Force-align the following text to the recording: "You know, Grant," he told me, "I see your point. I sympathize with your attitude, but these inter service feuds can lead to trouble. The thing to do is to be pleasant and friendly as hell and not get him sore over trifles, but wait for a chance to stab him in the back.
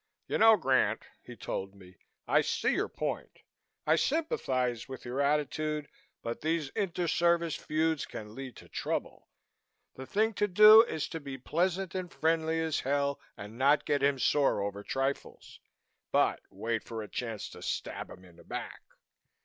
"You 0.27 0.39
know, 0.39 0.57
Grant," 0.57 1.03
he 1.21 1.35
told 1.35 1.75
me, 1.75 1.97
"I 2.27 2.41
see 2.41 2.71
your 2.73 2.87
point. 2.89 3.41
I 3.85 3.97
sympathize 3.97 4.89
with 4.89 5.05
your 5.05 5.21
attitude, 5.21 5.89
but 6.23 6.41
these 6.41 6.69
inter 6.69 7.05
service 7.05 7.53
feuds 7.55 8.07
can 8.07 8.33
lead 8.33 8.55
to 8.55 8.67
trouble. 8.67 9.27
The 9.93 10.07
thing 10.07 10.33
to 10.41 10.47
do 10.47 10.81
is 10.81 11.07
to 11.09 11.19
be 11.19 11.37
pleasant 11.37 11.93
and 11.93 12.11
friendly 12.11 12.59
as 12.61 12.79
hell 12.79 13.19
and 13.37 13.59
not 13.59 13.85
get 13.85 14.01
him 14.01 14.17
sore 14.17 14.61
over 14.61 14.81
trifles, 14.81 15.59
but 16.11 16.41
wait 16.49 16.81
for 16.83 17.03
a 17.03 17.07
chance 17.07 17.47
to 17.49 17.61
stab 17.61 18.09
him 18.09 18.25
in 18.25 18.37
the 18.37 18.43
back. 18.43 18.81